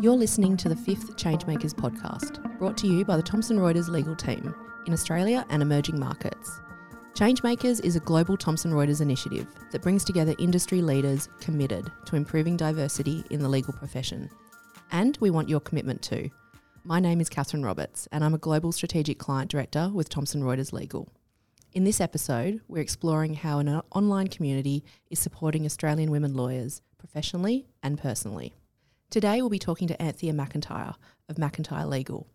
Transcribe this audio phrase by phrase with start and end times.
[0.00, 4.14] You're listening to the fifth Changemakers podcast, brought to you by the Thomson Reuters legal
[4.14, 4.54] team
[4.86, 6.60] in Australia and emerging markets.
[7.14, 12.56] Changemakers is a global Thomson Reuters initiative that brings together industry leaders committed to improving
[12.56, 14.30] diversity in the legal profession.
[14.92, 16.30] And we want your commitment too.
[16.84, 20.72] My name is Catherine Roberts, and I'm a Global Strategic Client Director with Thomson Reuters
[20.72, 21.08] Legal.
[21.72, 27.66] In this episode, we're exploring how an online community is supporting Australian women lawyers professionally
[27.82, 28.54] and personally.
[29.10, 30.94] Today, we'll be talking to Anthea McIntyre
[31.30, 32.26] of McIntyre Legal.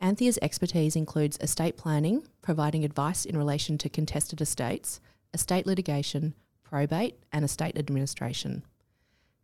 [0.00, 5.00] Anthea's expertise includes estate planning, providing advice in relation to contested estates,
[5.32, 6.34] estate litigation,
[6.64, 8.64] probate, and estate administration.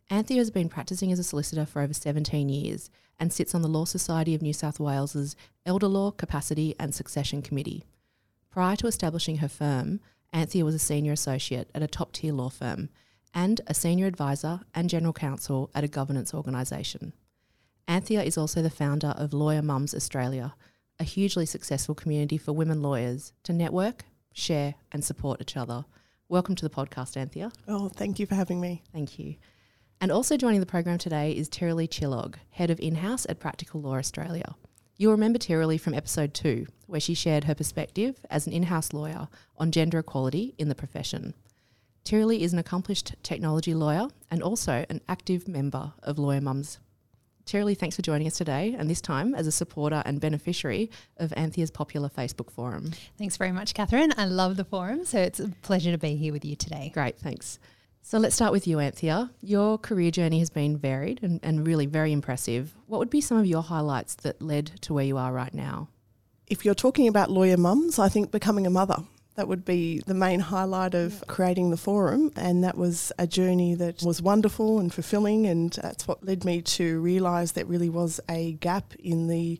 [0.09, 3.69] Anthea has been practicing as a solicitor for over 17 years and sits on the
[3.69, 7.85] Law Society of New South Wales's Elder Law Capacity and Succession Committee.
[8.49, 10.01] Prior to establishing her firm,
[10.33, 12.89] Anthea was a senior associate at a top tier law firm
[13.33, 17.13] and a senior advisor and general counsel at a governance organisation.
[17.87, 20.55] Anthea is also the founder of Lawyer Mums Australia,
[20.99, 25.85] a hugely successful community for women lawyers to network, share, and support each other.
[26.29, 27.51] Welcome to the podcast, Anthea.
[27.67, 28.83] Oh, thank you for having me.
[28.93, 29.35] Thank you.
[29.99, 33.95] And also joining the program today is Tiralee Chillog, Head of In-House at Practical Law
[33.95, 34.55] Australia.
[34.97, 39.27] You'll remember Tiralee from episode two, where she shared her perspective as an in-house lawyer
[39.57, 41.33] on gender equality in the profession.
[42.05, 46.79] Tiralee is an accomplished technology lawyer and also an active member of Lawyer Mums.
[47.45, 51.33] Tiralee, thanks for joining us today, and this time as a supporter and beneficiary of
[51.37, 52.91] Anthea's popular Facebook forum.
[53.17, 54.13] Thanks very much, Catherine.
[54.17, 56.91] I love the forum, so it's a pleasure to be here with you today.
[56.93, 57.57] Great, thanks.
[58.01, 59.31] So let's start with you, Anthea.
[59.41, 62.73] Your career journey has been varied and, and really very impressive.
[62.87, 65.87] What would be some of your highlights that led to where you are right now?
[66.47, 68.97] If you're talking about lawyer mums, I think becoming a mother.
[69.35, 73.73] That would be the main highlight of creating the forum, and that was a journey
[73.75, 78.19] that was wonderful and fulfilling, and that's what led me to realise that really was
[78.29, 79.59] a gap in the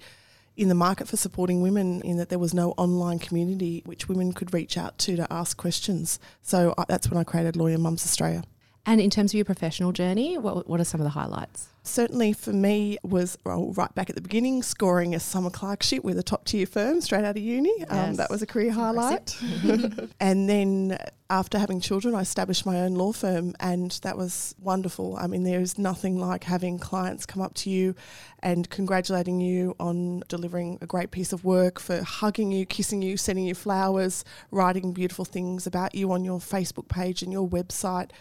[0.55, 4.33] in the market for supporting women in that there was no online community which women
[4.33, 6.19] could reach out to to ask questions.
[6.44, 8.44] So I, that's when I created Lawyer Mums Australia.
[8.85, 11.69] And in terms of your professional journey, what, what are some of the highlights?
[11.83, 16.17] Certainly for me was well, right back at the beginning, scoring a summer clerkship with
[16.17, 17.71] a top tier firm straight out of uni.
[17.83, 18.09] Um, yes.
[18.09, 19.38] Um, that was a career highlight.
[20.19, 20.97] and then
[21.29, 25.15] after having children, I established my own law firm, and that was wonderful.
[25.17, 27.95] I mean, there is nothing like having clients come up to you
[28.39, 33.15] and congratulating you on delivering a great piece of work, for hugging you, kissing you,
[33.15, 38.11] sending you flowers, writing beautiful things about you on your Facebook page and your website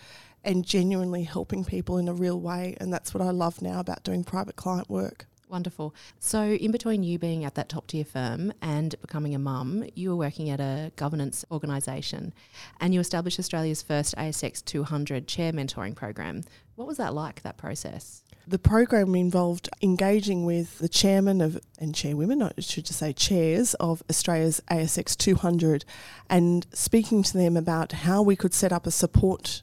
[0.44, 2.76] and genuinely helping people in a real way.
[2.80, 5.26] And that's what I love now about doing private client work.
[5.52, 5.94] Wonderful.
[6.18, 10.08] So, in between you being at that top tier firm and becoming a mum, you
[10.08, 12.32] were working at a governance organisation
[12.80, 16.42] and you established Australia's first ASX 200 chair mentoring program.
[16.76, 18.22] What was that like, that process?
[18.48, 23.74] The program involved engaging with the chairman of and chairwomen, I should just say chairs
[23.74, 25.84] of Australia's ASX 200
[26.30, 29.60] and speaking to them about how we could set up a support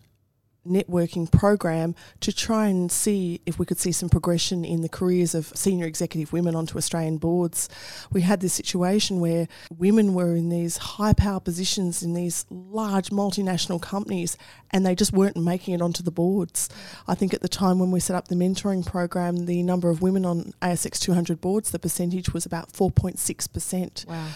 [0.68, 5.34] networking program to try and see if we could see some progression in the careers
[5.34, 7.70] of senior executive women onto Australian boards.
[8.12, 9.48] We had this situation where
[9.78, 14.38] women were in these high power positions in these large multinational companies
[14.72, 16.70] and they just weren't making it onto the boards.
[17.08, 20.02] I think at the time when we set up the mentoring program, the number of
[20.02, 24.06] women on ASX 200 boards, the percentage was about 4.6%.
[24.06, 24.28] Wow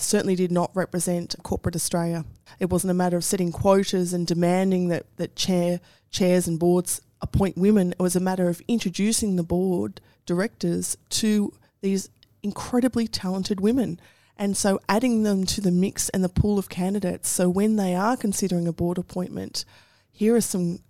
[0.00, 2.24] certainly did not represent corporate Australia.
[2.58, 5.80] It wasn't a matter of setting quotas and demanding that, that chair,
[6.10, 7.92] chairs and boards appoint women.
[7.92, 12.08] It was a matter of introducing the board directors to these
[12.42, 14.00] incredibly talented women.
[14.36, 17.28] And so adding them to the mix and the pool of candidates.
[17.28, 19.64] So when they are considering a board appointment,
[20.10, 20.80] here are some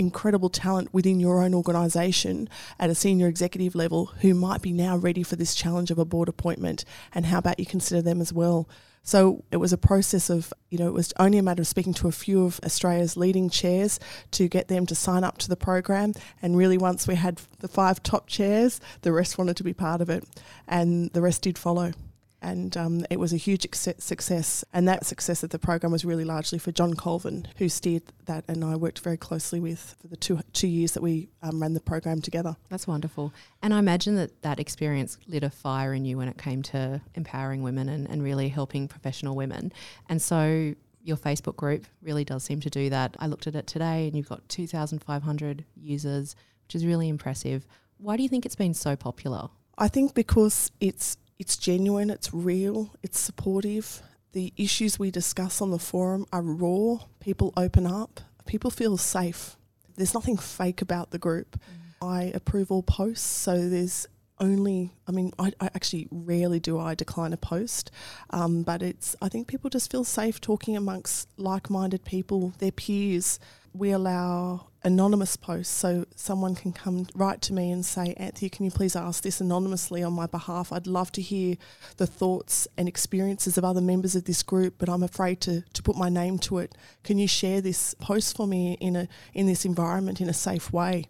[0.00, 4.96] incredible talent within your own organisation at a senior executive level who might be now
[4.96, 6.84] ready for this challenge of a board appointment.
[7.14, 8.68] And how about you consider them as well?
[9.02, 11.94] So it was a process of, you know, it was only a matter of speaking
[11.94, 14.00] to a few of Australia's leading chairs
[14.32, 16.14] to get them to sign up to the program.
[16.42, 20.00] And really, once we had the five top chairs, the rest wanted to be part
[20.00, 20.24] of it.
[20.66, 21.92] And the rest did follow
[22.42, 24.64] and um, it was a huge success.
[24.72, 28.44] And that success of the program was really largely for John Colvin, who steered that,
[28.48, 31.74] and I worked very closely with for the two two years that we um, ran
[31.74, 32.56] the program together.
[32.68, 33.32] That's wonderful,
[33.62, 37.00] and I imagine that that experience lit a fire in you when it came to
[37.14, 39.72] empowering women and, and really helping professional women.
[40.08, 43.16] And so your Facebook group really does seem to do that.
[43.18, 46.84] I looked at it today, and you've got two thousand five hundred users, which is
[46.84, 47.66] really impressive.
[47.98, 49.48] Why do you think it's been so popular?
[49.78, 54.02] I think because it's it's genuine, it's real, it's supportive.
[54.32, 56.98] The issues we discuss on the forum are raw.
[57.18, 59.56] People open up, people feel safe.
[59.96, 61.58] There's nothing fake about the group.
[61.58, 62.06] Mm.
[62.06, 64.06] I approve all posts, so there's
[64.38, 67.90] only i mean I, I, actually rarely do i decline a post
[68.30, 73.38] um, but it's i think people just feel safe talking amongst like-minded people their peers
[73.72, 78.64] we allow anonymous posts so someone can come write to me and say anthea can
[78.64, 81.54] you please ask this anonymously on my behalf i'd love to hear
[81.98, 85.82] the thoughts and experiences of other members of this group but i'm afraid to, to
[85.82, 86.74] put my name to it
[87.04, 90.72] can you share this post for me in a in this environment in a safe
[90.72, 91.04] way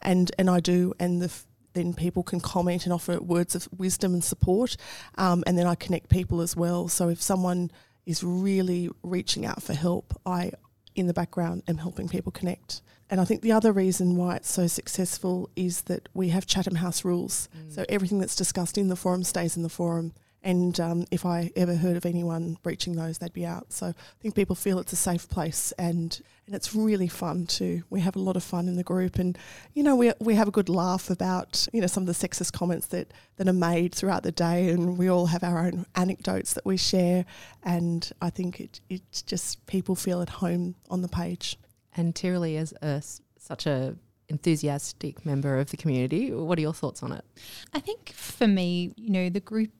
[0.00, 1.32] and and i do and the
[1.74, 4.76] then people can comment and offer words of wisdom and support.
[5.16, 6.88] Um, and then I connect people as well.
[6.88, 7.70] So if someone
[8.06, 10.52] is really reaching out for help, I,
[10.94, 12.82] in the background, am helping people connect.
[13.10, 16.76] And I think the other reason why it's so successful is that we have Chatham
[16.76, 17.48] House rules.
[17.56, 17.74] Mm.
[17.74, 20.12] So everything that's discussed in the forum stays in the forum.
[20.44, 23.72] And um, if I ever heard of anyone breaching those, they'd be out.
[23.72, 27.82] So I think people feel it's a safe place and, and it's really fun too.
[27.88, 29.38] We have a lot of fun in the group and,
[29.72, 32.52] you know, we, we have a good laugh about, you know, some of the sexist
[32.52, 36.52] comments that, that are made throughout the day and we all have our own anecdotes
[36.52, 37.24] that we share.
[37.62, 41.56] And I think it, it's just people feel at home on the page.
[41.96, 43.02] And Tiralee, as a,
[43.38, 43.96] such a
[44.28, 47.24] enthusiastic member of the community, what are your thoughts on it?
[47.72, 49.70] I think for me, you know, the group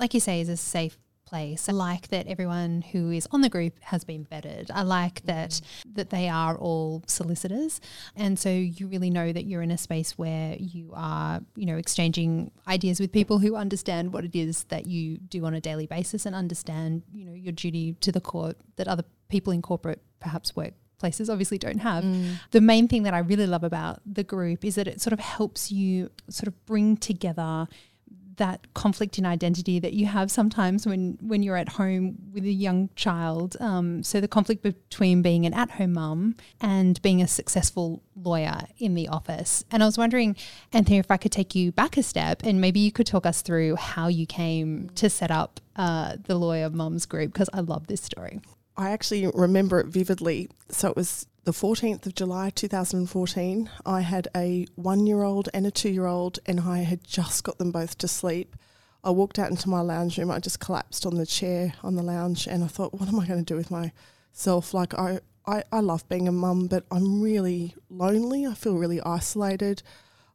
[0.00, 1.68] like you say, is a safe place.
[1.68, 4.68] I like that everyone who is on the group has been vetted.
[4.74, 5.62] I like that mm.
[5.94, 7.80] that they are all solicitors,
[8.16, 11.76] and so you really know that you're in a space where you are, you know,
[11.76, 15.86] exchanging ideas with people who understand what it is that you do on a daily
[15.86, 20.02] basis and understand, you know, your duty to the court that other people in corporate
[20.18, 22.04] perhaps work places obviously don't have.
[22.04, 22.34] Mm.
[22.50, 25.18] The main thing that I really love about the group is that it sort of
[25.20, 27.66] helps you sort of bring together
[28.40, 32.50] that conflict in identity that you have sometimes when when you're at home with a
[32.50, 33.56] young child.
[33.60, 38.94] Um, so the conflict between being an at-home mum and being a successful lawyer in
[38.94, 39.64] the office.
[39.70, 40.36] And I was wondering,
[40.72, 43.42] Anthea, if I could take you back a step and maybe you could talk us
[43.42, 47.86] through how you came to set up uh, the Lawyer Mums group because I love
[47.86, 48.40] this story.
[48.76, 50.48] I actually remember it vividly.
[50.70, 55.66] So it was the 14th of July 2014, I had a one year old and
[55.66, 58.56] a two year old, and I had just got them both to sleep.
[59.02, 60.30] I walked out into my lounge room.
[60.30, 63.26] I just collapsed on the chair on the lounge, and I thought, what am I
[63.26, 64.74] going to do with myself?
[64.74, 68.46] Like, I, I, I love being a mum, but I'm really lonely.
[68.46, 69.82] I feel really isolated.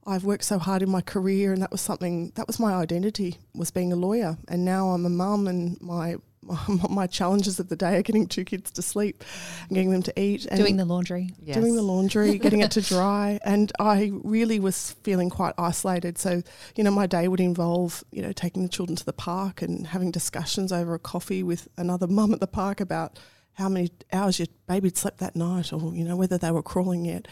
[0.08, 3.38] I've worked so hard in my career, and that was something that was my identity
[3.54, 4.38] was being a lawyer.
[4.48, 6.16] And now I'm a mum, and my
[6.90, 9.24] my challenges of the day are getting two kids to sleep,
[9.62, 11.58] and getting them to eat, and doing the laundry, yes.
[11.58, 13.40] doing the laundry, getting it to dry.
[13.44, 16.18] And I really was feeling quite isolated.
[16.18, 16.42] So,
[16.76, 19.88] you know, my day would involve, you know, taking the children to the park and
[19.88, 23.20] having discussions over a coffee with another mum at the park about
[23.54, 26.64] how many hours your baby had slept that night or, you know, whether they were
[26.64, 27.28] crawling yet.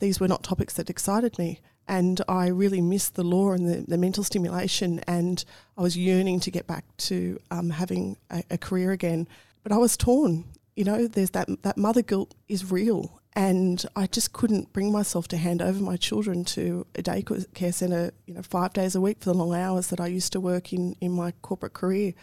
[0.00, 3.84] These were not topics that excited me and I really missed the law and the,
[3.86, 5.44] the, mental stimulation, and
[5.76, 9.28] I was yearning to get back to um, having a, a, career again.
[9.62, 10.44] But I was torn.
[10.76, 15.28] You know, there's that that mother guilt is real, and I just couldn't bring myself
[15.28, 18.12] to hand over my children to a daycare centre.
[18.26, 20.72] You know, five days a week for the long hours that I used to work
[20.72, 22.14] in in my corporate career.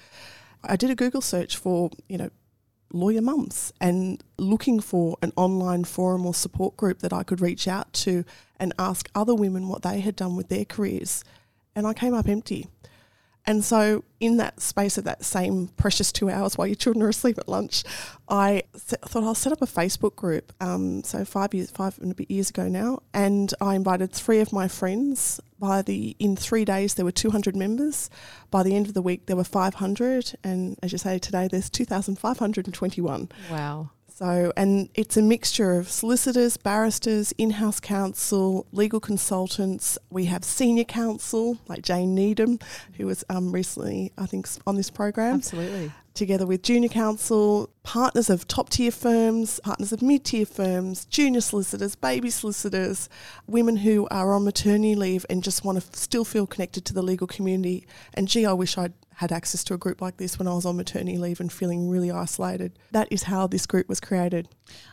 [0.64, 2.30] I did a Google search for you know
[2.94, 7.68] lawyer mums and looking for an online forum or support group that I could reach
[7.68, 8.24] out to
[8.62, 11.26] and ask other women what they had done with their careers.
[11.76, 12.68] And I came up empty.
[13.46, 17.10] And so, in that space of that same precious two hours while your children are
[17.10, 17.84] asleep at lunch,
[18.30, 20.54] I thought I'll set up a Facebook group.
[20.62, 24.42] Um, so five years, five and a bit years ago now, and I invited three
[24.42, 25.40] of my friends.
[25.58, 28.10] By the in three days, there were 200 members.
[28.52, 31.70] By the end of the week, there were 500, and as you say, today there's
[31.70, 33.30] 2,521.
[33.50, 33.90] Wow.
[34.22, 39.98] So, and it's a mixture of solicitors, barristers, in house counsel, legal consultants.
[40.12, 42.60] We have senior counsel like Jane Needham,
[42.98, 45.38] who was um, recently, I think, on this program.
[45.38, 45.92] Absolutely.
[46.14, 51.42] Together with junior counsel, partners of top tier firms, partners of mid tier firms, junior
[51.42, 53.08] solicitors, baby solicitors,
[53.48, 57.02] women who are on maternity leave and just want to still feel connected to the
[57.02, 57.88] legal community.
[58.14, 60.66] And gee, I wish I'd had access to a group like this when I was
[60.66, 62.80] on maternity leave and feeling really isolated.
[62.92, 64.50] That is how this group was created.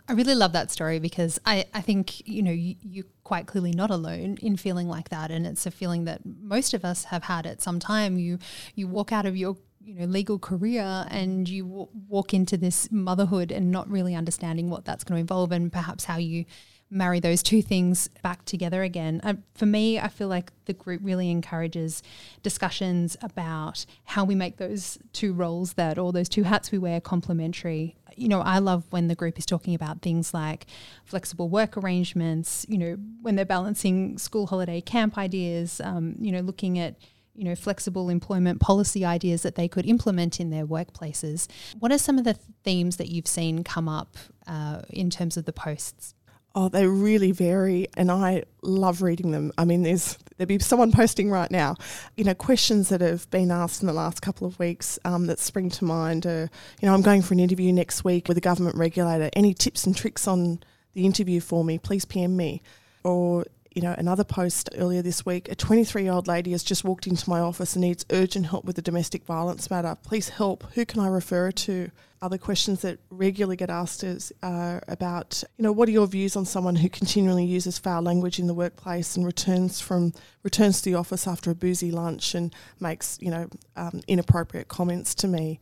[0.06, 3.72] I really love that story because I, I think, you know, you, you're quite clearly
[3.72, 5.30] not alone in feeling like that.
[5.30, 8.18] And it's a feeling that most of us have had at some time.
[8.18, 8.38] You,
[8.74, 12.90] you walk out of your you know legal career and you w- walk into this
[12.90, 16.44] motherhood and not really understanding what that's going to involve and perhaps how you
[16.90, 19.20] marry those two things back together again.
[19.22, 22.02] Uh, for me, I feel like the group really encourages
[22.42, 27.00] discussions about how we make those two roles that, or those two hats we wear,
[27.00, 27.96] complementary.
[28.16, 30.66] You know, I love when the group is talking about things like
[31.04, 36.40] flexible work arrangements, you know, when they're balancing school holiday camp ideas, um, you know,
[36.40, 36.96] looking at
[37.38, 41.46] you know, flexible employment policy ideas that they could implement in their workplaces.
[41.78, 44.16] What are some of the themes that you've seen come up
[44.48, 46.14] uh, in terms of the posts?
[46.56, 49.52] Oh, they really vary, and I love reading them.
[49.56, 51.76] I mean, there's there'd be someone posting right now,
[52.16, 55.38] you know, questions that have been asked in the last couple of weeks um, that
[55.38, 56.26] spring to mind.
[56.26, 59.30] Are, you know, I'm going for an interview next week with a government regulator.
[59.34, 60.60] Any tips and tricks on
[60.94, 61.78] the interview for me?
[61.78, 62.62] Please PM me.
[63.04, 63.44] Or
[63.78, 67.06] you know, another post earlier this week, a 23 year old lady has just walked
[67.06, 69.96] into my office and needs urgent help with a domestic violence matter.
[70.02, 70.64] Please help.
[70.74, 71.92] Who can I refer her to?
[72.20, 76.34] Other questions that regularly get asked is uh, about, you know, what are your views
[76.34, 80.90] on someone who continually uses foul language in the workplace and returns from returns to
[80.90, 85.60] the office after a boozy lunch and makes, you know, um, inappropriate comments to me?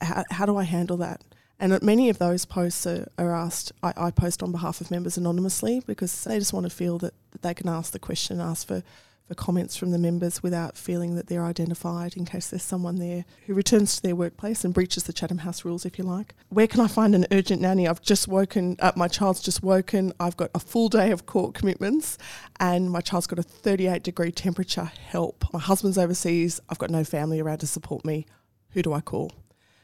[0.00, 1.22] How, how do I handle that?
[1.60, 5.16] And many of those posts are, are asked, I, I, post on behalf of members
[5.16, 8.68] anonymously because they just want to feel that, that they can ask the question, ask
[8.68, 8.84] for,
[9.26, 13.24] for comments from the members without feeling that they're identified in case there's someone there
[13.46, 16.36] who returns to their workplace and breaches the Chatham House rules, if you like.
[16.48, 17.88] Where can I find an urgent nanny?
[17.88, 21.54] I've just woken, uh, my child's just woken, I've got a full day of court
[21.54, 22.18] commitments,
[22.60, 24.92] and my child's got a 38 degree temperature.
[25.08, 25.44] Help.
[25.52, 28.26] My husband's overseas, I've got no family around to support me.
[28.70, 29.32] Who do I call?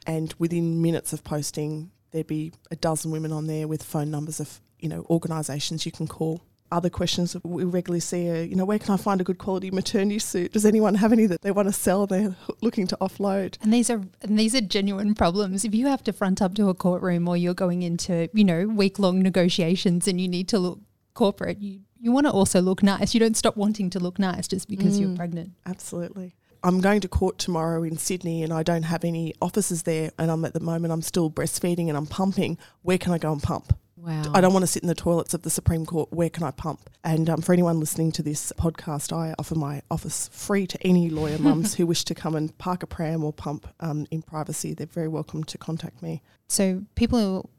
[0.05, 4.39] And within minutes of posting, there'd be a dozen women on there with phone numbers
[4.39, 6.41] of you know organisations you can call.
[6.71, 9.69] Other questions we regularly see are, you know, where can I find a good quality
[9.69, 10.51] maternity suit?
[10.51, 12.07] Does anyone have any that they want to sell?
[12.07, 13.57] They're looking to offload.
[13.61, 15.63] And these are and these are genuine problems.
[15.63, 18.65] If you have to front up to a courtroom or you're going into, you know,
[18.67, 20.79] week long negotiations and you need to look
[21.13, 23.13] corporate, you you want to also look nice.
[23.13, 25.51] You don't stop wanting to look nice just because mm, you're pregnant.
[25.65, 26.35] Absolutely.
[26.65, 30.31] I'm going to court tomorrow in Sydney and I don't have any offices there and
[30.31, 32.57] I'm at the moment I'm still breastfeeding and I'm pumping.
[32.81, 33.77] Where can I go and pump?
[33.95, 34.23] Wow.
[34.33, 36.11] I don't want to sit in the toilets of the Supreme Court.
[36.11, 36.89] Where can I pump?
[37.03, 41.07] And um, for anyone listening to this podcast, I offer my office free to any
[41.07, 44.73] lawyer mums who wish to come and park a pram or pump um, in privacy.
[44.73, 46.23] They're very welcome to contact me.
[46.47, 47.51] So people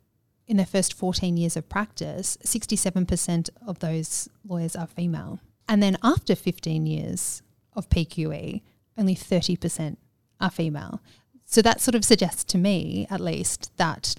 [0.48, 5.38] in their first 14 years of practice, 67% of those lawyers are female.
[5.68, 7.42] And then after 15 years
[7.76, 8.62] of PQE,
[8.98, 9.96] only 30%
[10.40, 11.00] are female.
[11.44, 14.16] So that sort of suggests to me, at least, that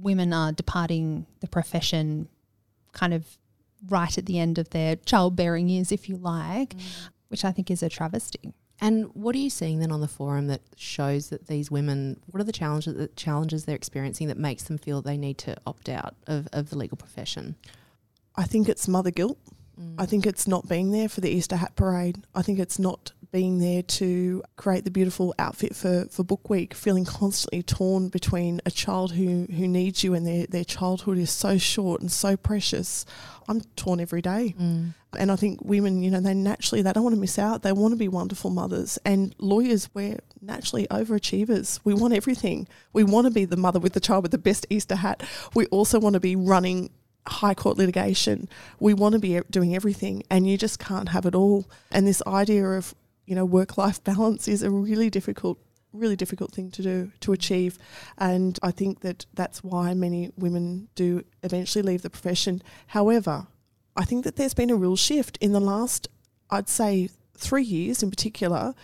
[0.00, 2.28] women are departing the profession
[2.92, 3.38] kind of
[3.88, 7.08] right at the end of their childbearing years, if you like, mm.
[7.28, 8.54] which I think is a travesty.
[8.80, 12.40] And what are you seeing then on the forum that shows that these women, what
[12.40, 15.88] are the challenges, the challenges they're experiencing that makes them feel they need to opt
[15.88, 17.56] out of, of the legal profession?
[18.36, 19.38] I think it's mother guilt.
[19.80, 19.96] Mm.
[19.98, 22.22] I think it's not being there for the Easter hat parade.
[22.36, 26.74] I think it's not being there to create the beautiful outfit for, for book week,
[26.74, 31.30] feeling constantly torn between a child who, who needs you and their, their childhood is
[31.30, 33.04] so short and so precious.
[33.48, 34.54] I'm torn every day.
[34.58, 34.94] Mm.
[35.18, 37.62] And I think women, you know, they naturally they don't want to miss out.
[37.62, 38.98] They want to be wonderful mothers.
[39.04, 41.80] And lawyers, we're naturally overachievers.
[41.84, 42.68] We want everything.
[42.92, 45.22] We want to be the mother with the child with the best Easter hat.
[45.54, 46.90] We also want to be running
[47.28, 48.48] high court litigation.
[48.80, 51.66] We want to be doing everything, and you just can't have it all.
[51.90, 52.94] And this idea of
[53.28, 55.58] you know, work life balance is a really difficult
[55.94, 57.78] really difficult thing to do to achieve.
[58.18, 62.62] And I think that that's why many women do eventually leave the profession.
[62.88, 63.46] However
[63.96, 66.08] I think that there's been a real shift in the last
[66.50, 68.74] I'd say 3 years in particular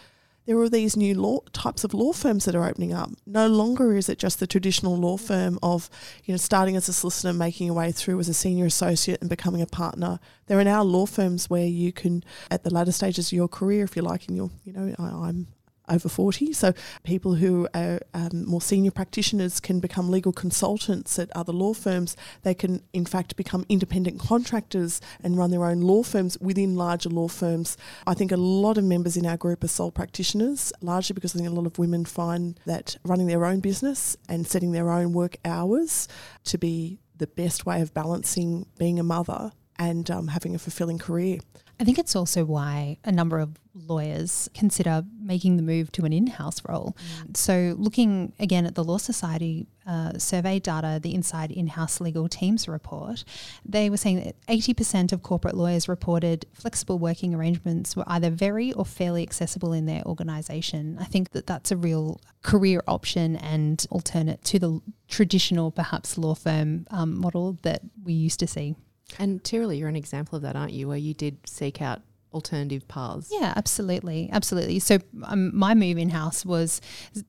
[0.47, 3.11] there are these new law types of law firms that are opening up.
[3.27, 5.89] No longer is it just the traditional law firm of,
[6.25, 9.31] you know, starting as a solicitor, making your way through as a senior associate and
[9.31, 10.21] becoming a partner.
[10.47, 13.85] There are now law firms where you can, at the latter stages of your career,
[13.85, 15.49] if you like, in your, you know, I, am
[15.89, 16.53] over 40.
[16.53, 16.73] So
[17.03, 22.17] people who are um, more senior practitioners can become legal consultants at other law firms.
[22.43, 27.09] They can, in fact, become independent contractors and run their own law firms within larger
[27.09, 27.77] law firms.
[28.07, 31.39] I think a lot of members in our group are sole practitioners, largely because I
[31.39, 35.13] think a lot of women find that running their own business and setting their own
[35.13, 36.09] work hours
[36.45, 40.99] to be the best way of balancing being a mother and um, having a fulfilling
[40.99, 41.39] career.
[41.85, 46.15] I think it's also why a number of lawyers consider making the move to an
[46.15, 46.97] in house role.
[47.27, 47.37] Mm.
[47.37, 52.27] So, looking again at the Law Society uh, survey data, the Inside In House Legal
[52.27, 53.23] Teams report,
[53.67, 58.73] they were saying that 80% of corporate lawyers reported flexible working arrangements were either very
[58.73, 60.97] or fairly accessible in their organisation.
[60.99, 66.35] I think that that's a real career option and alternate to the traditional, perhaps, law
[66.35, 68.75] firm um, model that we used to see.
[69.19, 70.89] And Tiralee, you're an example of that, aren't you?
[70.89, 72.03] Where you did seek out
[72.35, 73.29] alternative paths.
[73.31, 74.81] Yeah, absolutely, absolutely.
[74.81, 76.81] So um, my move in house was,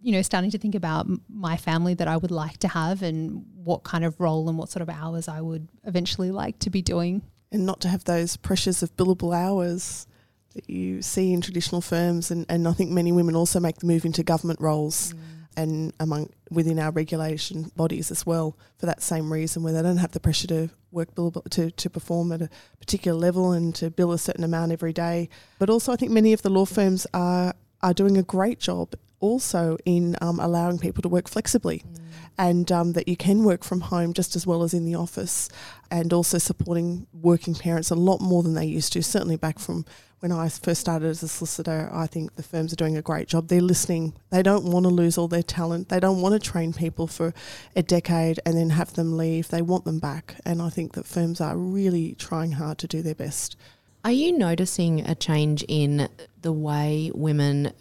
[0.02, 3.46] you know, starting to think about my family that I would like to have and
[3.56, 6.82] what kind of role and what sort of hours I would eventually like to be
[6.82, 10.08] doing, and not to have those pressures of billable hours
[10.56, 12.32] that you see in traditional firms.
[12.32, 15.14] And, and I think many women also make the move into government roles.
[15.14, 19.82] Mm and among within our regulation bodies as well for that same reason where they
[19.82, 21.10] don't have the pressure to work
[21.50, 25.30] to, to perform at a particular level and to bill a certain amount every day.
[25.60, 28.96] But also I think many of the law firms are are doing a great job
[29.26, 32.00] also in um, allowing people to work flexibly mm.
[32.38, 35.50] and um, that you can work from home just as well as in the office
[35.92, 39.86] and also supporting working parents a lot more than they used to certainly back from
[40.26, 43.28] when I first started as a solicitor, I think the firms are doing a great
[43.28, 43.48] job.
[43.48, 44.14] They're listening.
[44.32, 45.90] They don't want to lose all their talent.
[45.90, 47.32] They don't want to train people for
[47.76, 49.50] a decade and then have them leave.
[49.50, 50.38] They want them back.
[50.44, 53.56] And I think that firms are really trying hard to do their best.
[54.04, 56.10] Are you noticing a change in
[56.42, 57.74] the way women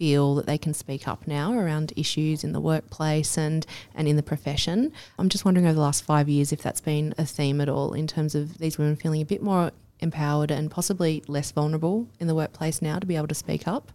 [0.00, 4.16] feel that they can speak up now around issues in the workplace and, and in
[4.16, 4.92] the profession?
[5.18, 7.92] I'm just wondering over the last five years if that's been a theme at all
[7.92, 12.28] in terms of these women feeling a bit more empowered and possibly less vulnerable in
[12.28, 13.92] the workplace now to be able to speak up?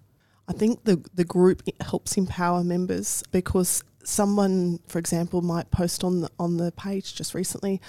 [0.47, 6.21] I think the the group helps empower members because someone, for example, might post on
[6.21, 7.81] the, on the page just recently,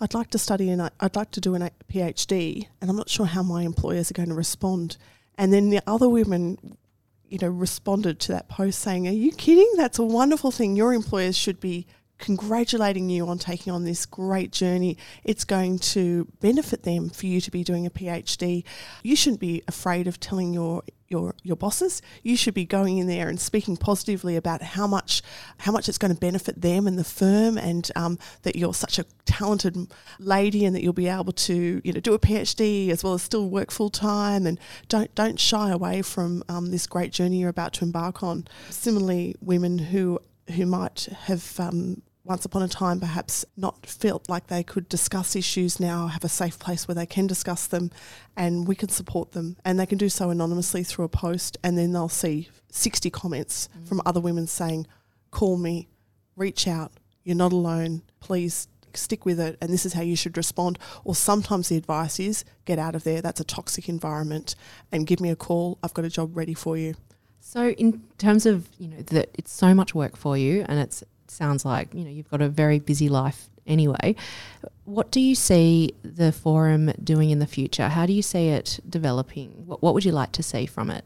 [0.00, 3.26] I'd like to study and I'd like to do a PhD, and I'm not sure
[3.26, 4.96] how my employers are going to respond.
[5.38, 6.76] And then the other women,
[7.30, 9.70] you know, responded to that post saying, "Are you kidding?
[9.76, 10.76] That's a wonderful thing.
[10.76, 11.86] Your employers should be
[12.18, 14.96] congratulating you on taking on this great journey.
[15.24, 18.64] It's going to benefit them for you to be doing a PhD.
[19.02, 22.00] You shouldn't be afraid of telling your your your bosses.
[22.22, 25.22] You should be going in there and speaking positively about how much
[25.58, 28.98] how much it's going to benefit them and the firm, and um, that you're such
[28.98, 29.76] a talented
[30.18, 33.22] lady, and that you'll be able to you know do a PhD as well as
[33.22, 34.46] still work full time.
[34.46, 38.46] And don't don't shy away from um, this great journey you're about to embark on.
[38.70, 40.20] Similarly, women who
[40.54, 45.34] who might have um, once upon a time perhaps not felt like they could discuss
[45.34, 47.90] issues now have a safe place where they can discuss them
[48.36, 49.56] and we can support them.
[49.64, 53.68] And they can do so anonymously through a post and then they'll see 60 comments
[53.76, 53.88] mm.
[53.88, 54.86] from other women saying
[55.32, 55.88] call me
[56.36, 56.92] reach out
[57.24, 60.78] you're not alone please stick with it and this is how you should respond.
[61.02, 64.54] Or sometimes the advice is get out of there that's a toxic environment
[64.92, 66.94] and give me a call i've got a job ready for you.
[67.40, 71.02] So in terms of you know that it's so much work for you and it's
[71.30, 74.16] sounds like you know you've got a very busy life anyway.
[74.84, 77.88] What do you see the forum doing in the future?
[77.88, 79.66] How do you see it developing?
[79.66, 81.04] What, what would you like to see from it?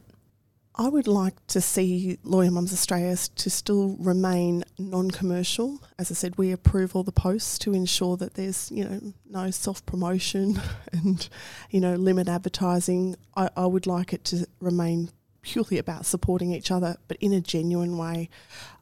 [0.77, 5.81] I would like to see Lawyer Mums Australia to still remain non-commercial.
[6.01, 9.53] As I said, we approve all the posts to ensure that there's you know no
[9.53, 10.61] self-promotion
[10.93, 11.29] and
[11.71, 13.15] you know limit advertising.
[13.37, 15.11] I, I would like it to remain
[15.43, 18.29] purely about supporting each other, but in a genuine way.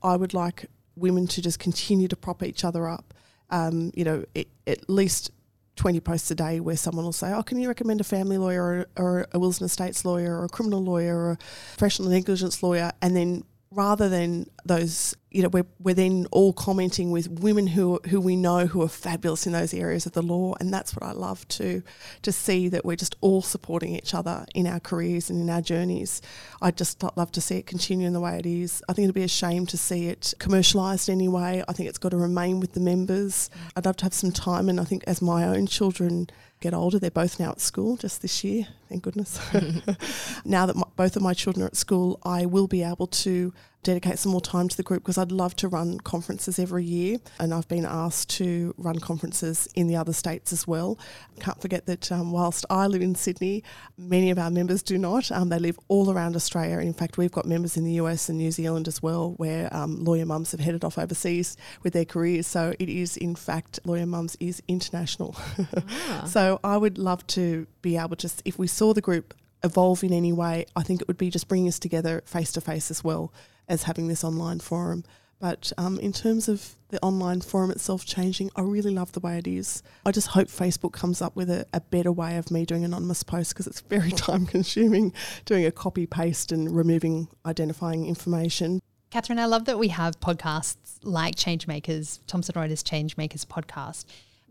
[0.02, 3.14] I would like women to just continue to prop each other up.
[3.50, 5.30] Um, you know, it, at least
[5.76, 8.86] 20 posts a day where someone will say, Oh, can you recommend a family lawyer
[8.96, 11.38] or, or, a wills and estates lawyer or a criminal lawyer or a
[11.76, 12.92] professional negligence lawyer?
[13.00, 18.00] And then rather than those, you know, we're, we're then all commenting with women who
[18.08, 21.02] who we know who are fabulous in those areas of the law, and that's what
[21.02, 21.82] I love to
[22.22, 25.62] to see that we're just all supporting each other in our careers and in our
[25.62, 26.20] journeys.
[26.60, 28.82] I just love to see it continue in the way it is.
[28.88, 31.64] I think it'd be a shame to see it commercialised anyway.
[31.66, 33.50] I think it's got to remain with the members.
[33.76, 36.28] I'd love to have some time, and I think as my own children
[36.62, 36.98] get older.
[36.98, 39.40] They're both now at school just this year, thank goodness.
[40.44, 43.52] now that my, both of my children are at school, I will be able to
[43.82, 47.18] dedicate some more time to the group because I'd love to run conferences every year.
[47.40, 50.98] And I've been asked to run conferences in the other states as well.
[51.40, 53.64] Can't forget that um, whilst I live in Sydney,
[53.98, 55.32] many of our members do not.
[55.32, 56.78] Um, they live all around Australia.
[56.78, 60.04] In fact, we've got members in the US and New Zealand as well, where um,
[60.04, 62.46] lawyer mums have headed off overseas with their careers.
[62.46, 65.36] So it is, in fact, lawyer mums is international.
[66.08, 66.24] Ah.
[66.26, 70.12] so I would love to be able to, if we saw the group evolve in
[70.12, 73.04] any way, I think it would be just bringing us together face to face as
[73.04, 73.32] well
[73.68, 75.04] as having this online forum.
[75.38, 79.38] But um, in terms of the online forum itself changing, I really love the way
[79.38, 79.82] it is.
[80.06, 83.24] I just hope Facebook comes up with a, a better way of me doing anonymous
[83.24, 85.12] posts because it's very time consuming
[85.44, 88.80] doing a copy paste and removing identifying information.
[89.10, 94.06] Catherine, I love that we have podcasts like Changemakers, Thomson Reuters Changemakers podcast.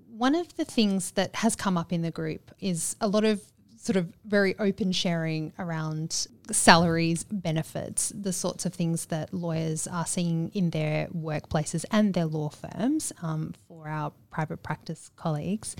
[0.09, 3.41] One of the things that has come up in the group is a lot of
[3.81, 10.05] sort of very open sharing around salaries, benefits, the sorts of things that lawyers are
[10.05, 15.75] seeing in their workplaces and their law firms um, for our private practice colleagues.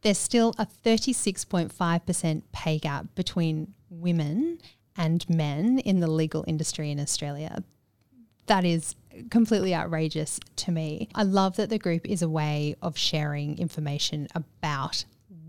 [0.00, 4.58] there's still a 36.5% pay gap between women
[4.96, 7.62] and men in the legal industry in Australia.
[8.46, 8.94] That is
[9.30, 11.08] completely outrageous to me.
[11.14, 15.04] I love that the group is a way of sharing information about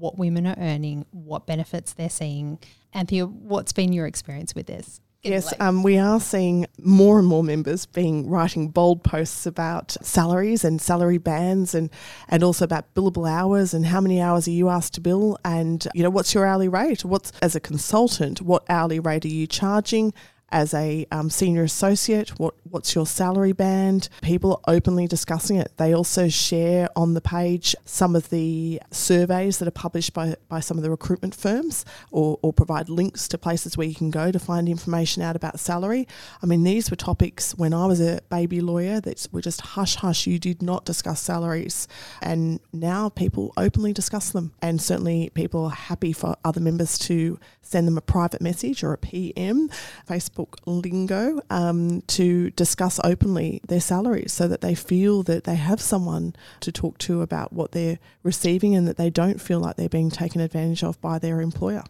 [0.06, 2.60] what women are earning, what benefits they're seeing.
[2.94, 5.02] Anthea, what's been your experience with this?
[5.24, 10.64] Yes, um, we are seeing more and more members being writing bold posts about salaries
[10.64, 11.90] and salary bands, and
[12.30, 15.88] and also about billable hours and how many hours are you asked to bill, and
[15.96, 17.04] you know what's your hourly rate?
[17.04, 20.14] What's as a consultant, what hourly rate are you charging?
[20.50, 24.10] As a um, senior associate, what, what's your salary band?
[24.22, 25.72] People are openly discussing it.
[25.78, 30.60] They also share on the page some of the surveys that are published by, by
[30.60, 34.32] some of the recruitment firms or, or provide links to places where you can go
[34.32, 36.08] to find information out about salary.
[36.42, 39.96] I mean, these were topics when I was a baby lawyer that were just hush
[39.96, 41.88] hush, you did not discuss salaries.
[42.22, 44.54] And now people openly discuss them.
[44.62, 48.94] And certainly people are happy for other members to send them a private message or
[48.94, 49.70] a PM,
[50.08, 50.35] Facebook
[50.66, 56.36] lingo, um, to discuss openly their salaries so that they feel that they have someone
[56.62, 60.10] to talk to about what they're receiving and that they don't feel like they're being
[60.10, 61.84] taken advantage of by their employer.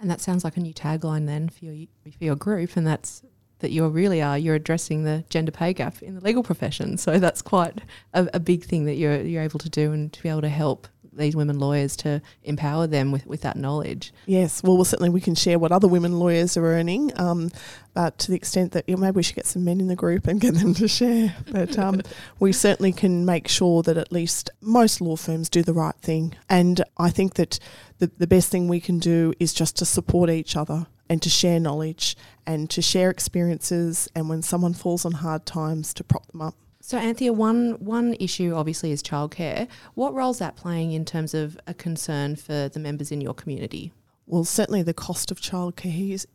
[0.00, 3.22] And that sounds like a new tagline then for your, for your group, and that's
[3.60, 6.98] that you really are you're addressing the gender pay gap in the legal profession.
[6.98, 7.80] So that's quite
[8.12, 10.48] a, a big thing that you're you're able to do and to be able to
[10.48, 14.12] help these women lawyers to empower them with, with that knowledge.
[14.26, 17.50] Yes, well, well, certainly we can share what other women lawyers are earning, um,
[17.94, 19.96] but to the extent that you know, maybe we should get some men in the
[19.96, 21.34] group and get them to share.
[21.50, 22.02] But um,
[22.38, 26.34] we certainly can make sure that at least most law firms do the right thing.
[26.48, 27.58] And I think that
[27.98, 31.28] the, the best thing we can do is just to support each other and to
[31.28, 36.26] share knowledge and to share experiences and when someone falls on hard times to prop
[36.28, 36.54] them up.
[36.92, 39.66] So, Anthea, one one issue obviously is childcare.
[39.94, 43.32] What role is that playing in terms of a concern for the members in your
[43.32, 43.94] community?
[44.26, 46.26] Well, certainly the cost of childcare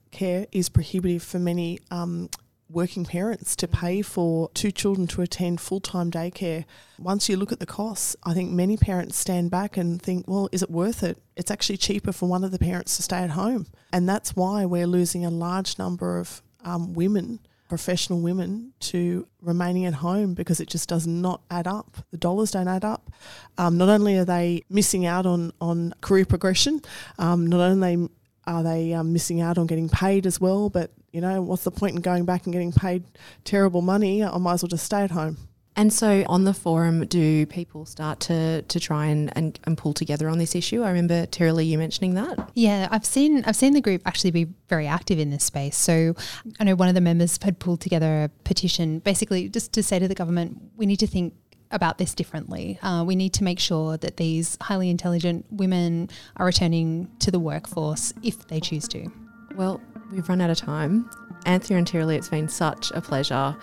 [0.52, 2.32] is, prohibitive for many um,
[2.72, 6.66] working parents to pay for two children to attend full time daycare.
[6.98, 10.50] Once you look at the costs, I think many parents stand back and think, well,
[10.52, 11.20] is it worth it?
[11.36, 13.68] It's actually cheaper for one of the parents to stay at home.
[13.94, 19.86] And that's why we're losing a large number of um, women professional women to remaining
[19.86, 21.98] at home because it just does not add up.
[22.12, 23.12] The dollars don't add up.
[23.58, 26.82] Um, not only are they missing out on, on career progression,
[27.20, 28.10] um, not only
[28.46, 31.72] are they um, missing out on getting paid as well, but you know, what's the
[31.72, 33.04] point in going back and getting paid
[33.44, 34.24] terrible money?
[34.24, 35.38] I might as well just stay at home.
[35.78, 39.94] And so on the forum, do people start to, to try and, and, and pull
[39.94, 40.82] together on this issue?
[40.82, 42.50] I remember Terry you mentioning that.
[42.56, 45.78] Yeah, I've seen I've seen the group actually be very active in this space.
[45.78, 46.16] So
[46.60, 50.00] I know one of the members had pulled together a petition basically just to say
[50.00, 51.36] to the government, we need to think
[51.70, 52.80] about this differently.
[52.82, 57.40] Uh, we need to make sure that these highly intelligent women are returning to the
[57.40, 59.12] workforce if they choose to.
[59.56, 59.80] Well,
[60.12, 61.08] we've run out of time.
[61.46, 63.56] Anthea and Terry it's been such a pleasure.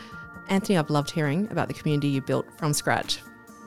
[0.48, 3.20] Anthea, I've loved hearing about the community you built from scratch.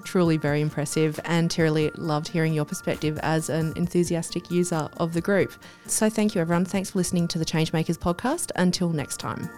[0.03, 1.19] Truly very impressive.
[1.25, 5.51] And Terry loved hearing your perspective as an enthusiastic user of the group.
[5.85, 6.65] So thank you, everyone.
[6.65, 8.51] Thanks for listening to the Changemakers podcast.
[8.55, 9.49] Until next time.